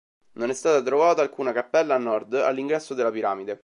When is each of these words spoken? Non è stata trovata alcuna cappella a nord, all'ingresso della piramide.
Non 0.31 0.49
è 0.49 0.53
stata 0.55 0.81
trovata 0.81 1.21
alcuna 1.21 1.51
cappella 1.51 1.93
a 1.93 1.99
nord, 1.99 2.33
all'ingresso 2.33 2.95
della 2.95 3.11
piramide. 3.11 3.59